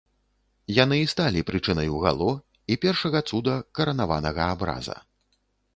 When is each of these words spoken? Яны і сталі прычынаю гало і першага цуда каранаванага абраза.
Яны 0.83 0.97
і 1.01 1.09
сталі 1.13 1.43
прычынаю 1.49 1.93
гало 2.05 2.31
і 2.75 2.81
першага 2.87 3.19
цуда 3.29 3.53
каранаванага 3.81 4.53
абраза. 4.57 4.97